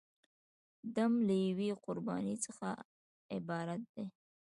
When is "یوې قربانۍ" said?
1.47-2.35